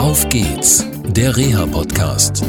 [0.00, 2.42] Auf geht's, der Reha-Podcast.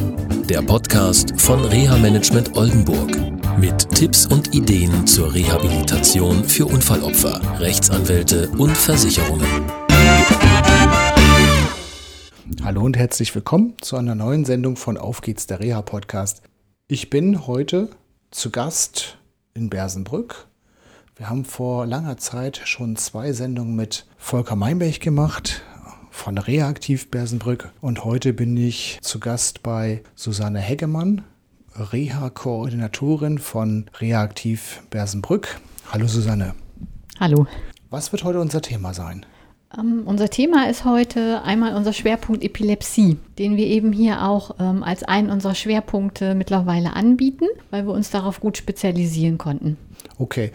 [0.50, 3.12] Der Podcast von Reha Management Oldenburg.
[3.60, 9.70] Mit Tipps und Ideen zur Rehabilitation für Unfallopfer, Rechtsanwälte und Versicherungen.
[12.64, 16.44] Hallo und herzlich willkommen zu einer neuen Sendung von Auf geht's, der Reha-Podcast.
[16.88, 17.90] Ich bin heute
[18.32, 19.18] zu Gast
[19.54, 20.48] in Bersenbrück.
[21.18, 25.64] Wir haben vor langer Zeit schon zwei Sendungen mit Volker Meinberg gemacht
[26.12, 31.24] von Reaktiv Bersenbrück und heute bin ich zu Gast bei Susanne Heggemann,
[31.74, 35.60] Reha-Koordinatorin von Reaktiv Bersenbrück.
[35.92, 36.54] Hallo Susanne.
[37.20, 37.48] Hallo.
[37.90, 39.26] Was wird heute unser Thema sein?
[39.78, 44.84] Ähm, unser Thema ist heute einmal unser Schwerpunkt Epilepsie, den wir eben hier auch ähm,
[44.84, 49.78] als einen unserer Schwerpunkte mittlerweile anbieten, weil wir uns darauf gut spezialisieren konnten.
[50.20, 50.52] Okay.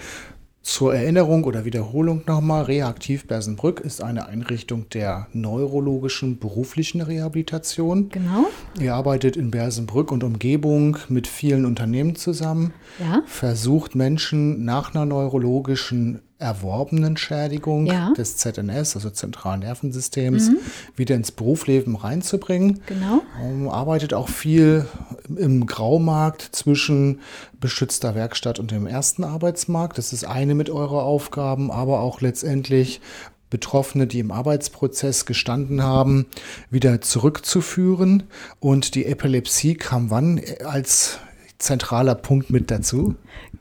[0.68, 8.08] Zur Erinnerung oder Wiederholung nochmal, Reaktiv Bersenbrück ist eine Einrichtung der neurologischen beruflichen Rehabilitation.
[8.08, 8.46] Genau.
[8.80, 13.22] Ihr arbeitet in Bersenbrück und Umgebung mit vielen Unternehmen zusammen, Ja.
[13.26, 18.12] versucht Menschen nach einer neurologischen erworbenen Schädigung Ja.
[18.12, 20.50] des ZNS, also zentralen Nervensystems,
[20.94, 22.80] wieder ins Berufsleben reinzubringen.
[22.86, 23.22] Genau.
[23.42, 24.86] Ähm, arbeitet auch viel
[25.34, 27.20] im Graumarkt zwischen
[27.58, 29.96] beschützter Werkstatt und dem ersten Arbeitsmarkt.
[29.96, 33.00] Das ist eine mit eurer Aufgaben, aber auch letztendlich
[33.48, 36.26] Betroffene, die im Arbeitsprozess gestanden haben,
[36.68, 38.24] wieder zurückzuführen.
[38.60, 41.18] Und die Epilepsie kam wann als
[41.58, 43.14] zentraler Punkt mit dazu?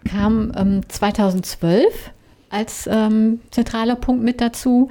[0.04, 1.86] Kam ähm, 2012
[2.56, 4.90] als ähm, zentraler Punkt mit dazu,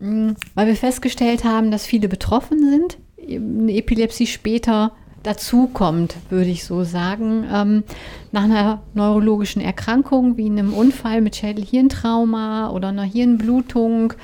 [0.00, 6.64] mh, weil wir festgestellt haben, dass viele betroffen sind, eine Epilepsie später dazukommt, würde ich
[6.64, 7.84] so sagen, ähm,
[8.32, 14.14] nach einer neurologischen Erkrankung wie einem Unfall mit Schädel-Hirntrauma oder einer Hirnblutung.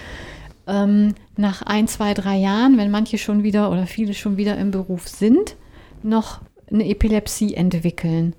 [0.66, 4.70] Ähm, nach ein, zwei, drei Jahren, wenn manche schon wieder oder viele schon wieder im
[4.70, 5.54] Beruf sind,
[6.02, 6.40] noch
[6.72, 8.34] eine Epilepsie entwickeln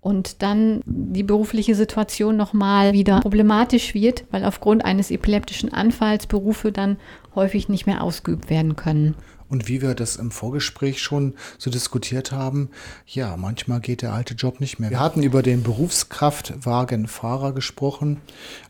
[0.00, 6.72] und dann die berufliche Situation nochmal wieder problematisch wird, weil aufgrund eines epileptischen Anfalls Berufe
[6.72, 6.98] dann
[7.34, 9.14] häufig nicht mehr ausgeübt werden können.
[9.48, 12.68] Und wie wir das im Vorgespräch schon so diskutiert haben,
[13.06, 14.90] ja, manchmal geht der alte Job nicht mehr.
[14.90, 18.20] Wir hatten über den Berufskraftwagenfahrer gesprochen,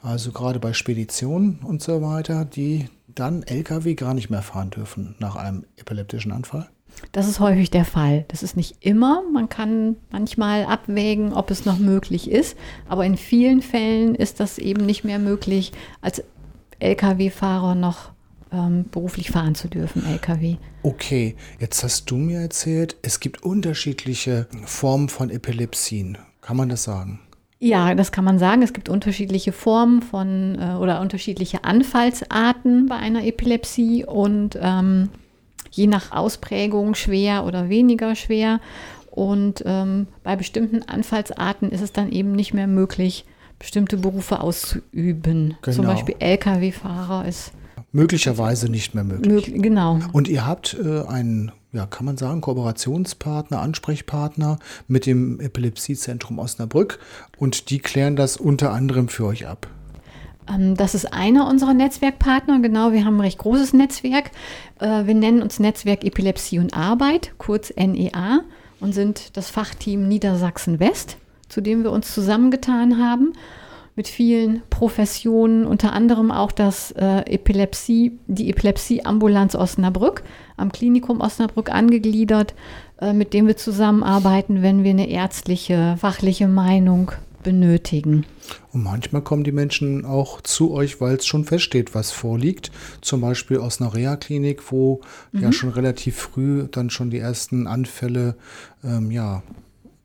[0.02, 5.16] also gerade bei Speditionen und so weiter, die dann Lkw gar nicht mehr fahren dürfen
[5.19, 6.69] nach einem epileptischen Anfall.
[7.12, 8.25] Das ist häufig der Fall.
[8.28, 9.22] Das ist nicht immer.
[9.32, 12.56] Man kann manchmal abwägen, ob es noch möglich ist.
[12.88, 16.22] Aber in vielen Fällen ist das eben nicht mehr möglich, als
[16.81, 18.10] Lkw-Fahrer noch
[18.53, 20.56] ähm, beruflich fahren zu dürfen, Lkw.
[20.82, 26.19] Okay, jetzt hast du mir erzählt, es gibt unterschiedliche Formen von Epilepsien.
[26.41, 27.20] Kann man das sagen?
[27.60, 28.62] Ja, das kann man sagen.
[28.62, 35.10] Es gibt unterschiedliche Formen von äh, oder unterschiedliche Anfallsarten bei einer Epilepsie und ähm,
[35.70, 38.60] je nach Ausprägung schwer oder weniger schwer.
[39.10, 43.24] Und ähm, bei bestimmten Anfallsarten ist es dann eben nicht mehr möglich,
[43.58, 45.56] bestimmte Berufe auszuüben.
[45.62, 45.88] Zum Genau.
[45.88, 47.52] Beispiel Lkw-Fahrer ist
[47.90, 49.32] Möglicherweise nicht mehr möglich.
[49.48, 49.62] möglich.
[49.62, 49.98] Genau.
[50.12, 54.58] Und ihr habt äh, einen, ja, kann man sagen, Kooperationspartner, Ansprechpartner
[54.88, 56.98] mit dem Epilepsiezentrum Osnabrück
[57.38, 59.68] und die klären das unter anderem für euch ab.
[60.48, 62.60] Ähm, Das ist einer unserer Netzwerkpartner.
[62.60, 64.31] Genau, wir haben ein recht großes Netzwerk.
[64.81, 68.41] Äh, Wir nennen uns Netzwerk Epilepsie und Arbeit, kurz NEA,
[68.81, 71.16] und sind das Fachteam Niedersachsen West,
[71.48, 73.32] zu dem wir uns zusammengetan haben.
[73.97, 80.22] Mit vielen Professionen, unter anderem auch das äh, Epilepsie, die Epilepsieambulanz Osnabrück,
[80.56, 82.54] am Klinikum Osnabrück angegliedert,
[83.00, 87.10] äh, mit dem wir zusammenarbeiten, wenn wir eine ärztliche, fachliche Meinung
[87.48, 88.26] benötigen.
[88.75, 92.70] Und manchmal kommen die Menschen auch zu euch, weil es schon feststeht, was vorliegt.
[93.00, 95.00] Zum Beispiel aus einer Reha-Klinik, wo
[95.32, 98.37] ja schon relativ früh dann schon die ersten Anfälle
[98.84, 99.42] ähm, ja,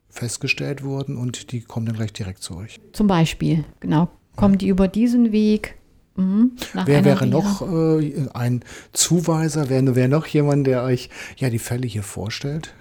[0.08, 2.80] festgestellt wurden und die kommen dann gleich direkt zu euch.
[2.94, 4.08] Zum Beispiel, genau.
[4.36, 5.76] Kommen die über diesen Weg?
[6.16, 6.52] Mhm,
[6.86, 7.26] Wer wäre Reha.
[7.26, 8.60] noch äh, ein
[8.92, 9.68] Zuweiser?
[9.68, 12.72] Wer, wer noch jemand, der euch ja die Fälle hier vorstellt?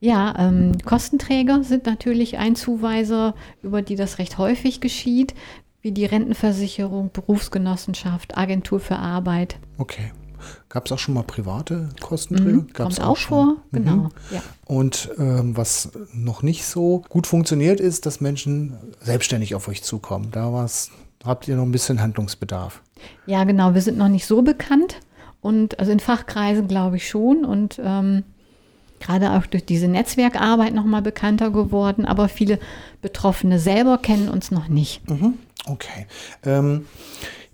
[0.00, 5.34] Ja, ähm, Kostenträger sind natürlich ein Zuweiser, über die das recht häufig geschieht,
[5.82, 9.58] wie die Rentenversicherung, Berufsgenossenschaft, Agentur für Arbeit.
[9.78, 10.12] Okay.
[10.70, 12.64] Gab es auch schon mal private Kostenträger?
[12.72, 13.28] Gab's Mhm, Kommt auch, schon.
[13.28, 13.58] vor, Mhm.
[13.72, 14.08] genau.
[14.30, 14.42] Ja.
[14.64, 20.30] Und ähm, was noch nicht so gut funktioniert, ist, dass Menschen selbstständig auf euch zukommen.
[20.30, 20.90] Da war's,
[21.24, 22.80] habt ihr noch ein bisschen Handlungsbedarf.
[23.26, 23.74] ja, genau.
[23.74, 24.96] Wir sind noch nicht so bekannt
[25.42, 28.22] und also in Fachkreisen glaube ich schon und ähm,
[29.00, 32.04] gerade auch durch diese Netzwerkarbeit noch mal bekannter geworden.
[32.04, 32.58] Aber viele
[33.02, 35.08] Betroffene selber kennen uns noch nicht.
[35.10, 35.34] Mhm.
[35.66, 36.06] Okay.
[36.44, 36.86] Ähm,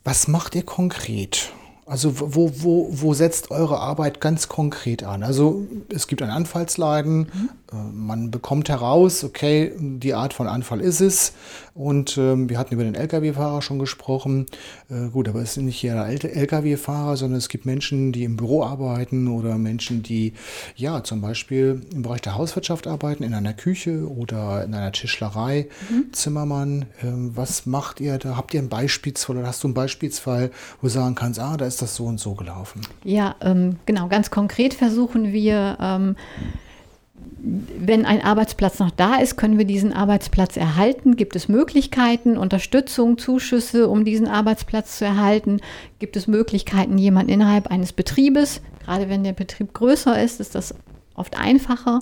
[0.04, 1.52] was macht ihr konkret?
[1.86, 5.22] Also wo, wo, wo setzt eure Arbeit ganz konkret an?
[5.22, 7.48] Also es gibt ein Anfallsleiden, mhm.
[7.72, 11.32] Man bekommt heraus, okay, die Art von Anfall ist es.
[11.74, 14.46] Und ähm, wir hatten über den Lkw-Fahrer schon gesprochen.
[14.88, 18.62] Äh, gut, aber es sind nicht jeder Lkw-Fahrer, sondern es gibt Menschen, die im Büro
[18.62, 20.32] arbeiten oder Menschen, die
[20.76, 25.68] ja zum Beispiel im Bereich der Hauswirtschaft arbeiten, in einer Küche oder in einer Tischlerei.
[25.90, 26.12] Mhm.
[26.12, 28.36] Zimmermann, äh, was macht ihr da?
[28.36, 31.66] Habt ihr einen Beispielsfall oder hast du einen Beispielsfall, wo du sagen kannst, ah, da
[31.66, 32.82] ist das so und so gelaufen?
[33.02, 34.08] Ja, ähm, genau.
[34.08, 36.16] Ganz konkret versuchen wir, ähm,
[37.78, 41.16] wenn ein Arbeitsplatz noch da ist, können wir diesen Arbeitsplatz erhalten?
[41.16, 45.60] Gibt es Möglichkeiten, Unterstützung, Zuschüsse, um diesen Arbeitsplatz zu erhalten?
[45.98, 50.74] Gibt es Möglichkeiten, jemanden innerhalb eines Betriebes, gerade wenn der Betrieb größer ist, ist das
[51.14, 52.00] oft einfacher,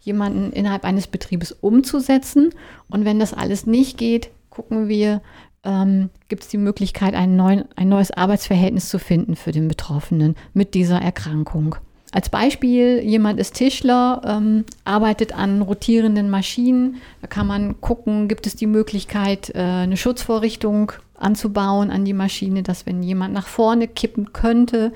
[0.00, 2.50] jemanden innerhalb eines Betriebes umzusetzen.
[2.88, 5.20] Und wenn das alles nicht geht, gucken wir,
[5.64, 10.74] ähm, gibt es die Möglichkeit, neuen, ein neues Arbeitsverhältnis zu finden für den Betroffenen mit
[10.74, 11.76] dieser Erkrankung.
[12.16, 16.96] Als Beispiel, jemand ist Tischler, ähm, arbeitet an rotierenden Maschinen.
[17.20, 22.62] Da kann man gucken, gibt es die Möglichkeit, äh, eine Schutzvorrichtung anzubauen an die Maschine,
[22.62, 24.94] dass wenn jemand nach vorne kippen könnte,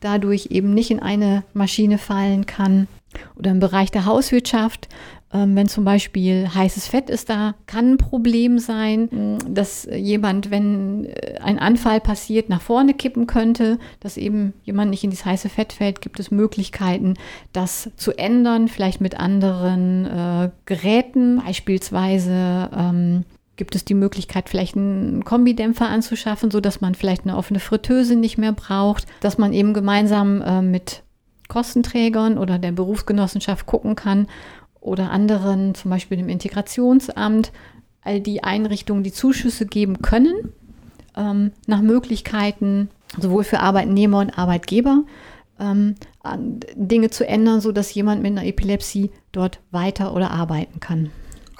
[0.00, 2.88] dadurch eben nicht in eine Maschine fallen kann.
[3.36, 4.88] Oder im Bereich der Hauswirtschaft
[5.34, 11.06] ähm, wenn zum Beispiel heißes Fett ist da, kann ein Problem sein, dass jemand, wenn
[11.06, 15.48] äh, ein Anfall passiert, nach vorne kippen könnte, dass eben jemand nicht in dieses heiße
[15.48, 17.14] Fett fällt, gibt es Möglichkeiten,
[17.52, 22.70] das zu ändern, vielleicht mit anderen äh, Geräten, beispielsweise.
[22.74, 23.24] Ähm,
[23.56, 28.36] gibt es die Möglichkeit, vielleicht einen Kombidämpfer anzuschaffen, sodass man vielleicht eine offene Fritteuse nicht
[28.36, 31.04] mehr braucht, dass man eben gemeinsam äh, mit
[31.46, 34.26] Kostenträgern oder der Berufsgenossenschaft gucken kann,
[34.84, 37.52] oder anderen, zum Beispiel dem Integrationsamt,
[38.02, 40.52] all die Einrichtungen, die Zuschüsse geben können,
[41.16, 45.04] ähm, nach Möglichkeiten, sowohl für Arbeitnehmer und Arbeitgeber,
[45.58, 45.94] ähm,
[46.74, 51.10] Dinge zu ändern, sodass jemand mit einer Epilepsie dort weiter oder arbeiten kann.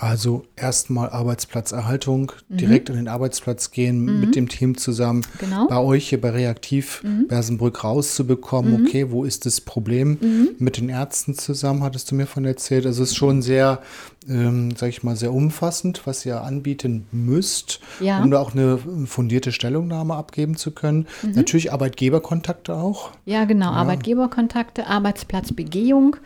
[0.05, 2.57] Also erstmal Arbeitsplatzerhaltung, mhm.
[2.59, 4.21] direkt an den Arbeitsplatz gehen, mhm.
[4.21, 5.67] mit dem Team zusammen genau.
[5.67, 7.27] bei euch hier bei Reaktiv mhm.
[7.27, 8.87] Bersenbrück rauszubekommen, mhm.
[8.87, 10.19] okay, wo ist das Problem?
[10.21, 10.49] Mhm.
[10.59, 12.85] Mit den Ärzten zusammen, hattest du mir von erzählt.
[12.85, 13.81] Also es ist schon sehr,
[14.29, 18.23] ähm, sag ich mal, sehr umfassend, was ihr anbieten müsst, ja.
[18.23, 21.07] um da auch eine fundierte Stellungnahme abgeben zu können.
[21.23, 21.33] Mhm.
[21.33, 23.11] Natürlich Arbeitgeberkontakte auch.
[23.27, 23.73] Ja, genau, ja.
[23.73, 26.17] Arbeitgeberkontakte, Arbeitsplatzbegehung,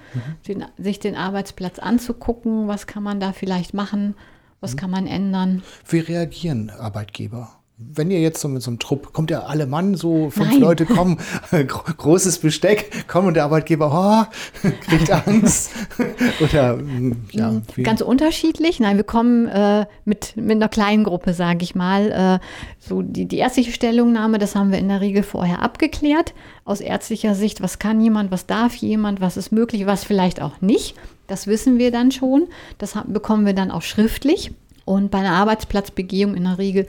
[0.47, 4.15] den, sich den Arbeitsplatz anzugucken, was kann man da vielleicht vielleicht machen?
[4.61, 5.62] Was kann man ändern?
[5.89, 7.57] Wie reagieren Arbeitgeber?
[7.80, 10.60] Wenn ihr jetzt so mit so einem Trupp, kommt ja alle Mann, so fünf Nein.
[10.60, 11.19] Leute kommen,
[11.96, 15.70] großes Besteck, kommen und der Arbeitgeber, oh, kriegt Angst.
[16.40, 17.52] Oder, hm, ja.
[17.76, 17.84] Wie?
[17.84, 18.80] Ganz unterschiedlich.
[18.80, 22.40] Nein, wir kommen äh, mit, mit einer kleinen Gruppe, sage ich mal.
[22.40, 22.44] Äh,
[22.80, 26.34] so die, die ärztliche Stellungnahme, das haben wir in der Regel vorher abgeklärt.
[26.64, 30.60] Aus ärztlicher Sicht, was kann jemand, was darf jemand, was ist möglich, was vielleicht auch
[30.60, 30.96] nicht.
[31.28, 32.48] Das wissen wir dann schon.
[32.78, 34.50] Das bekommen wir dann auch schriftlich.
[34.84, 36.88] Und bei einer Arbeitsplatzbegehung in der Regel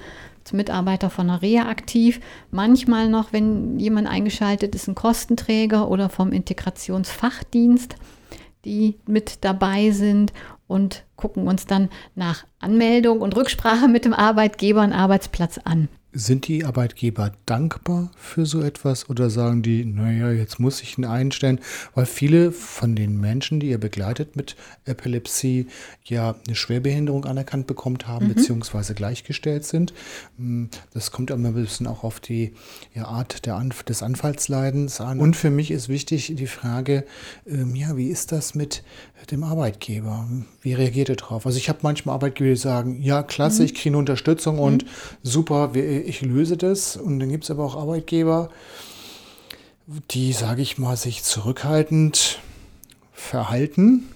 [0.54, 2.20] Mitarbeiter von der Reha aktiv.
[2.52, 7.96] Manchmal noch, wenn jemand eingeschaltet ist, ein Kostenträger oder vom Integrationsfachdienst,
[8.66, 10.34] die mit dabei sind
[10.68, 15.90] und gucken uns dann nach Anmeldung und Rücksprache mit dem Arbeitgeber einen Arbeitsplatz an.
[16.12, 21.06] Sind die Arbeitgeber dankbar für so etwas oder sagen die, naja, jetzt muss ich ihn
[21.06, 21.60] einstellen?
[21.94, 25.68] Weil viele von den Menschen, die ihr begleitet mit Epilepsie,
[26.06, 28.34] ja eine Schwerbehinderung anerkannt bekommen haben, mhm.
[28.34, 29.94] beziehungsweise gleichgestellt sind.
[30.38, 32.54] Hm, das kommt immer ein bisschen auch auf die
[32.96, 35.20] ja, Art Anf des Anfallsleidens an.
[35.20, 37.06] Und für mich ist wichtig die Frage,
[37.48, 38.84] ähm, ja, wie ist das mit
[39.32, 40.28] dem Arbeitgeber?
[40.62, 41.46] Wie reagiert er drauf?
[41.46, 43.66] Also ich habe manchmal Arbeitgeber, die sagen, ja, klasse, mhm.
[43.68, 44.62] ich kriege eine Unterstützung mhm.
[44.62, 44.86] und
[45.22, 46.98] super, wir ich löse das.
[46.98, 48.50] Und dann gibt es aber auch Arbeitgeber,
[50.12, 52.40] die, sage ich mal, sich zurückhaltend
[53.12, 54.10] verhalten.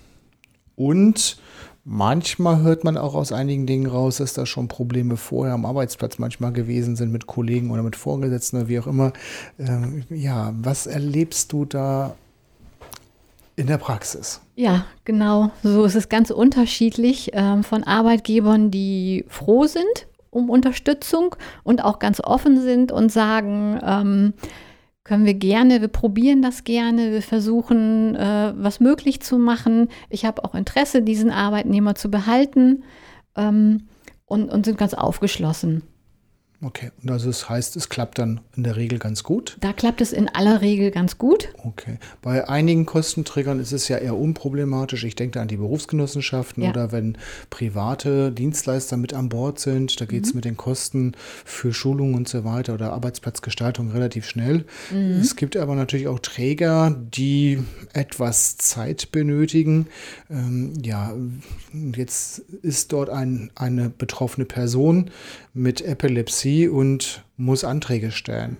[0.75, 1.37] Und
[1.83, 6.19] manchmal hört man auch aus einigen Dingen raus, dass da schon Probleme vorher am Arbeitsplatz
[6.19, 9.13] manchmal gewesen sind mit Kollegen oder mit Vorgesetzten oder wie auch immer.
[9.59, 12.15] Ähm, ja, was erlebst du da
[13.55, 14.41] in der Praxis?
[14.55, 15.51] Ja, genau.
[15.63, 21.99] So ist es ganz unterschiedlich ähm, von Arbeitgebern, die froh sind um Unterstützung und auch
[21.99, 24.33] ganz offen sind und sagen, ähm,
[25.03, 29.89] können wir gerne, wir probieren das gerne, wir versuchen, äh, was möglich zu machen.
[30.09, 32.83] Ich habe auch Interesse, diesen Arbeitnehmer zu behalten
[33.35, 33.87] ähm,
[34.25, 35.83] und, und sind ganz aufgeschlossen.
[36.63, 39.57] Okay, und also das heißt, es klappt dann in der Regel ganz gut?
[39.59, 41.49] Da klappt es in aller Regel ganz gut.
[41.63, 41.97] Okay.
[42.21, 45.03] Bei einigen Kostenträgern ist es ja eher unproblematisch.
[45.03, 46.69] Ich denke da an die Berufsgenossenschaften Ja.
[46.69, 47.17] oder wenn
[47.49, 52.29] private Dienstleister mit an Bord sind, da geht es mit den Kosten für Schulungen und
[52.29, 54.63] so weiter oder Arbeitsplatzgestaltung relativ schnell.
[55.19, 57.59] Es gibt aber natürlich auch Träger, die
[57.91, 59.87] etwas Zeit benötigen.
[60.29, 61.13] Ähm, ja,
[61.95, 65.11] jetzt ist dort ein, eine betroffene Person
[65.53, 68.57] mit Epilepsie und muss Anträge stellen.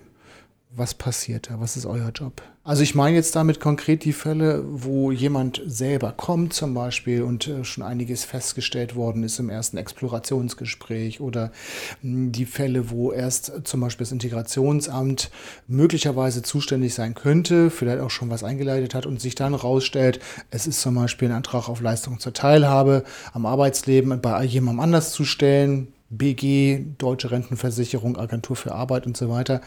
[0.76, 1.60] Was passiert da?
[1.60, 2.42] Was ist euer Job?
[2.66, 7.46] Also ich meine jetzt damit konkret die Fälle, wo jemand selber kommt zum Beispiel und
[7.46, 11.52] äh, schon einiges festgestellt worden ist im ersten Explorationsgespräch oder
[12.00, 15.30] mh, die Fälle, wo erst zum Beispiel das Integrationsamt
[15.68, 20.18] möglicherweise zuständig sein könnte, vielleicht auch schon was eingeleitet hat und sich dann rausstellt,
[20.50, 25.12] es ist zum Beispiel ein Antrag auf Leistung zur Teilhabe am Arbeitsleben bei jemandem anders
[25.12, 29.60] zu stellen, BG, Deutsche Rentenversicherung, Agentur für Arbeit und so weiter.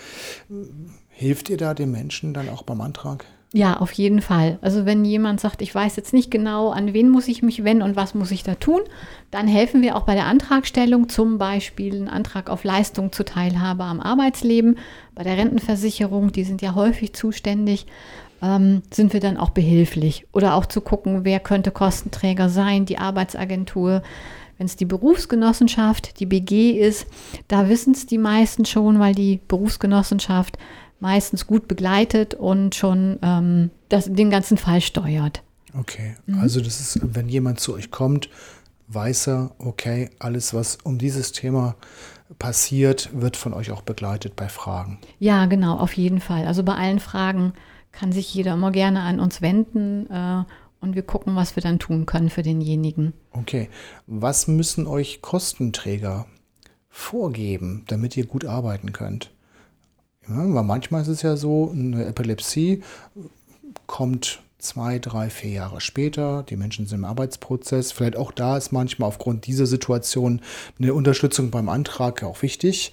[1.10, 3.25] Hilft ihr da den Menschen dann auch beim Antrag?
[3.54, 4.60] Ja, auf jeden Fall.
[4.62, 7.82] Also wenn jemand sagt, ich weiß jetzt nicht genau, an wen muss ich mich wenden
[7.82, 8.82] und was muss ich da tun,
[9.32, 13.86] dann helfen wir auch bei der Antragstellung, zum Beispiel einen Antrag auf Leistung zur Teilhabe
[13.86, 14.77] am Arbeitsleben,
[15.16, 17.86] bei der Rentenversicherung, die sind ja häufig zuständig,
[18.42, 20.27] ähm, sind wir dann auch behilflich.
[20.34, 24.04] Oder auch zu gucken, wer könnte Kostenträger sein, die Arbeitsagentur.
[24.58, 27.08] Wenn es die Berufsgenossenschaft, die BG ist,
[27.48, 30.58] da wissen es die meisten schon, weil die Berufsgenossenschaft
[31.00, 35.44] meistens gut begleitet und schon ähm, das, den ganzen Fall steuert.
[35.78, 38.30] Okay, also das ist, wenn jemand zu euch kommt,
[38.88, 41.76] weiß er, okay, alles, was um dieses Thema
[42.40, 45.00] passiert, wird von euch auch begleitet bei Fragen.
[45.20, 46.48] Ja, genau, auf jeden Fall.
[46.48, 47.54] Also bei allen Fragen
[47.92, 50.44] kann sich jeder immer gerne an uns wenden äh,
[50.82, 53.14] und wir gucken, was wir dann tun können für denjenigen.
[53.32, 53.70] Okay,
[54.06, 56.28] was müssen euch Kostenträger
[56.90, 59.32] vorgeben, damit ihr gut arbeiten könnt?
[60.28, 62.84] Ja, weil manchmal ist es ja so, eine Epilepsie
[63.86, 66.44] kommt zwei, drei, vier Jahre später.
[66.44, 67.92] Die Menschen sind im Arbeitsprozess.
[67.92, 70.42] Vielleicht auch da ist manchmal aufgrund dieser Situation
[70.80, 72.92] eine Unterstützung beim Antrag auch wichtig.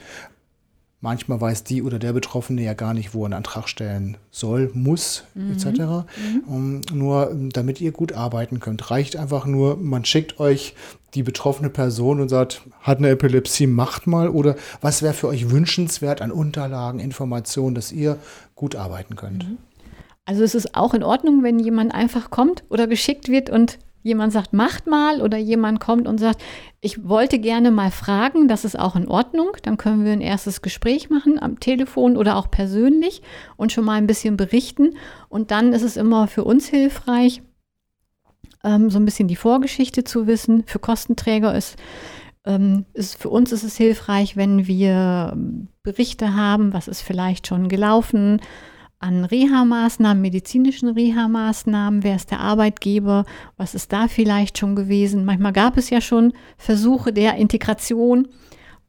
[1.05, 4.71] Manchmal weiß die oder der Betroffene ja gar nicht, wo er einen Antrag stellen soll,
[4.73, 6.07] muss, etc.
[6.47, 10.75] Um, nur um, damit ihr gut arbeiten könnt, reicht einfach nur, man schickt euch
[11.13, 14.31] die betroffene Person und sagt, hat eine Epilepsie, macht mal.
[14.31, 18.17] Oder was wäre für euch wünschenswert an Unterlagen, Informationen, dass ihr
[18.55, 19.45] gut arbeiten könnt?
[20.25, 24.33] Also es ist auch in Ordnung, wenn jemand einfach kommt oder geschickt wird und jemand
[24.33, 26.43] sagt, macht mal oder jemand kommt und sagt,
[26.81, 29.49] ich wollte gerne mal fragen, das ist auch in Ordnung.
[29.63, 33.23] Dann können wir ein erstes Gespräch machen am Telefon oder auch persönlich
[33.57, 34.97] und schon mal ein bisschen berichten.
[35.29, 37.43] Und dann ist es immer für uns hilfreich,
[38.63, 40.65] ähm, so ein bisschen die Vorgeschichte zu wissen.
[40.67, 41.77] Für Kostenträger ist,
[42.45, 47.47] ähm, ist für uns ist es hilfreich, wenn wir ähm, Berichte haben, was ist vielleicht
[47.47, 48.43] schon gelaufen
[49.05, 53.27] an Reha-Maßnahmen, medizinischen Reha-Maßnahmen, wer ist der Arbeitgeber,
[53.59, 55.27] was ist da vielleicht schon gewesen.
[55.27, 58.29] Manchmal gab es ja schon Versuche der Integration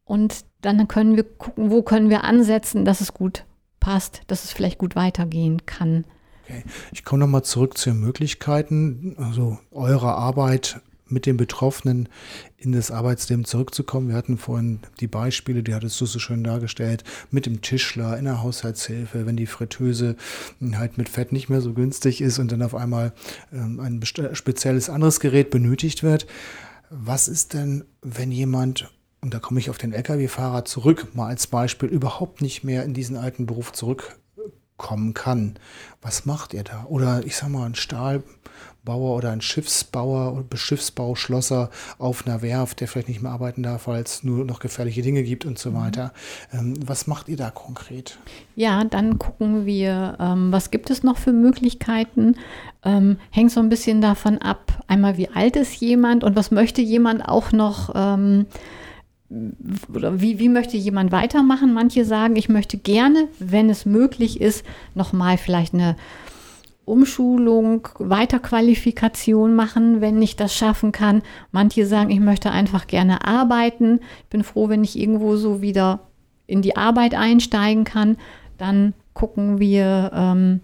[0.06, 3.44] und dann können wir gucken, wo können wir ansetzen, dass es gut
[3.82, 6.06] passt, dass es vielleicht gut weitergehen kann.
[6.46, 6.64] Okay.
[6.94, 12.10] Ich komme nochmal zurück zu den Möglichkeiten, also eurer Arbeit mit den Betroffenen
[12.58, 14.10] in das Arbeitsleben zurückzukommen.
[14.10, 18.26] Wir hatten vorhin die Beispiele, die hattest du so schön dargestellt, mit dem Tischler in
[18.26, 20.16] der Haushaltshilfe, wenn die Fritteuse
[20.74, 23.14] halt mit Fett nicht mehr so günstig ist und dann auf einmal
[23.54, 26.26] ähm, ein spezielles anderes Gerät benötigt wird.
[26.90, 28.92] Was ist denn, wenn jemand
[29.26, 32.94] und da komme ich auf den Lkw-Fahrer zurück, mal als Beispiel, überhaupt nicht mehr in
[32.94, 33.72] diesen alten Beruf
[34.76, 35.56] zurückkommen kann.
[36.02, 36.86] Was macht ihr da?
[36.88, 42.88] Oder ich sag mal, ein Stahlbauer oder ein Schiffsbauer oder Schiffsbauschlosser auf einer Werft, der
[42.88, 46.14] vielleicht nicht mehr arbeiten darf, weil es nur noch gefährliche Dinge gibt und so weiter.
[46.54, 48.20] Ähm, was macht ihr da konkret?
[48.56, 52.36] Ja, dann gucken wir, ähm, was gibt es noch für Möglichkeiten.
[52.84, 56.82] Ähm, hängt so ein bisschen davon ab, einmal wie alt ist jemand und was möchte
[56.82, 58.46] jemand auch noch ähm,
[59.94, 61.74] oder wie, wie möchte jemand weitermachen?
[61.74, 64.64] Manche sagen, ich möchte gerne, wenn es möglich ist,
[64.94, 65.96] nochmal vielleicht eine
[66.86, 71.24] Umschulung, Weiterqualifikation machen, wenn ich das schaffen kann.
[71.52, 74.00] Manche sagen, ich möchte einfach gerne arbeiten.
[74.20, 76.02] Ich bin froh, wenn ich irgendwo so wieder
[76.46, 78.18] in die Arbeit einsteigen kann.
[78.60, 80.60] Dann gucken wir ähm,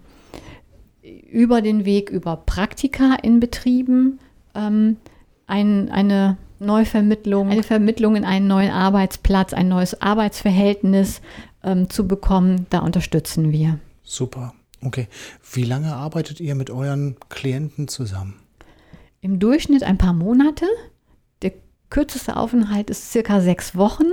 [1.02, 4.20] über den Weg über Praktika in Betrieben
[4.54, 4.98] ähm,
[5.48, 11.20] ein, eine Neuvermittlung, eine Vermittlung in einen neuen Arbeitsplatz, ein neues Arbeitsverhältnis
[11.62, 12.66] ähm, zu bekommen.
[12.70, 13.78] Da unterstützen wir.
[14.02, 14.54] Super.
[14.84, 15.08] Okay.
[15.52, 18.34] Wie lange arbeitet ihr mit euren Klienten zusammen?
[19.20, 20.66] Im Durchschnitt ein paar Monate.
[21.42, 21.52] Der
[21.90, 24.06] kürzeste Aufenthalt ist circa sechs Wochen.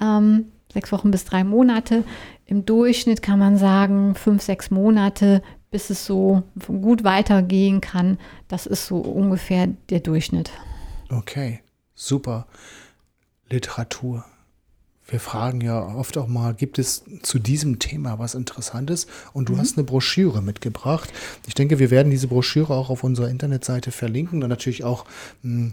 [0.00, 2.04] Ähm, sechs Wochen bis drei Monate.
[2.46, 8.18] Im Durchschnitt kann man sagen, fünf, sechs Monate, bis es so gut weitergehen kann.
[8.46, 10.50] Das ist so ungefähr der Durchschnitt.
[11.10, 11.60] Okay,
[11.98, 12.46] super.
[13.50, 14.24] Literatur.
[15.06, 19.06] Wir fragen ja oft auch mal, gibt es zu diesem Thema was Interessantes?
[19.32, 19.58] Und du mhm.
[19.58, 21.10] hast eine Broschüre mitgebracht.
[21.46, 25.06] Ich denke, wir werden diese Broschüre auch auf unserer Internetseite verlinken und natürlich auch
[25.42, 25.72] mh,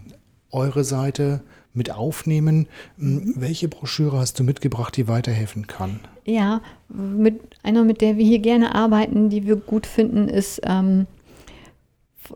[0.50, 1.42] eure Seite
[1.74, 2.66] mit aufnehmen.
[2.98, 3.34] Hm, mhm.
[3.36, 6.00] Welche Broschüre hast du mitgebracht, die weiterhelfen kann?
[6.24, 11.06] Ja, mit einer, mit der wir hier gerne arbeiten, die wir gut finden, ist ähm,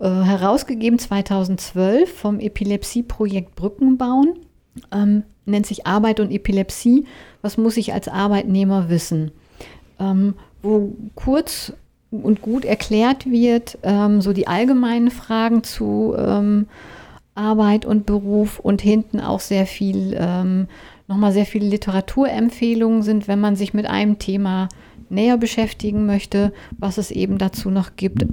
[0.01, 4.35] äh, herausgegeben 2012 vom Epilepsie-Projekt Brücken bauen.
[4.93, 7.07] Ähm, nennt sich Arbeit und Epilepsie.
[7.43, 9.33] Was muss ich als Arbeitnehmer wissen?
[9.99, 11.73] Ähm, wo kurz
[12.11, 16.67] und gut erklärt wird, ähm, so die allgemeinen Fragen zu ähm,
[17.35, 20.67] Arbeit und Beruf und hinten auch sehr viel, ähm,
[21.09, 24.69] nochmal sehr viele Literaturempfehlungen sind, wenn man sich mit einem Thema
[25.09, 28.25] näher beschäftigen möchte, was es eben dazu noch gibt.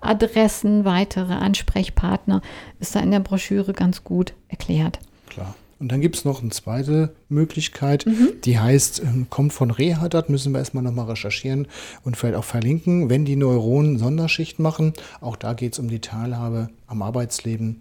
[0.00, 2.42] Adressen, weitere Ansprechpartner
[2.80, 4.98] ist da in der Broschüre ganz gut erklärt.
[5.28, 5.54] Klar.
[5.78, 8.32] Und dann gibt es noch eine zweite Möglichkeit, mhm.
[8.44, 11.68] die heißt, ähm, kommt von Rehadat, müssen wir erstmal nochmal recherchieren
[12.02, 14.94] und vielleicht auch verlinken, wenn die Neuronen Sonderschicht machen.
[15.20, 17.78] Auch da geht es um die Teilhabe am Arbeitsleben,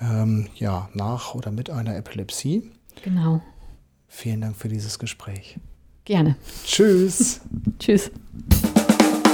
[0.00, 2.70] ähm, ja, nach oder mit einer Epilepsie.
[3.02, 3.40] Genau.
[4.08, 5.58] Vielen Dank für dieses Gespräch.
[6.04, 6.36] Gerne.
[6.64, 7.40] Tschüss.
[7.78, 8.10] Tschüss.